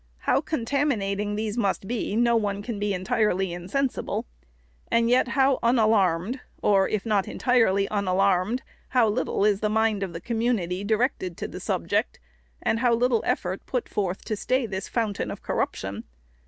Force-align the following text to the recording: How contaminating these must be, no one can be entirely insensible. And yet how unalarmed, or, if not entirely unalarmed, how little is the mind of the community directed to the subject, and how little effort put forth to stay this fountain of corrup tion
How 0.21 0.41
contaminating 0.41 1.35
these 1.35 1.59
must 1.59 1.87
be, 1.87 2.15
no 2.15 2.35
one 2.35 2.63
can 2.63 2.79
be 2.79 2.91
entirely 2.91 3.53
insensible. 3.53 4.25
And 4.89 5.11
yet 5.11 5.27
how 5.37 5.59
unalarmed, 5.61 6.39
or, 6.59 6.89
if 6.89 7.05
not 7.05 7.27
entirely 7.27 7.87
unalarmed, 7.91 8.63
how 8.97 9.07
little 9.07 9.45
is 9.45 9.59
the 9.59 9.69
mind 9.69 10.01
of 10.01 10.13
the 10.13 10.19
community 10.19 10.83
directed 10.83 11.37
to 11.37 11.47
the 11.47 11.59
subject, 11.59 12.19
and 12.63 12.79
how 12.79 12.95
little 12.95 13.21
effort 13.27 13.63
put 13.67 13.87
forth 13.87 14.25
to 14.25 14.35
stay 14.35 14.65
this 14.65 14.87
fountain 14.87 15.29
of 15.29 15.43
corrup 15.43 15.75
tion 15.75 16.05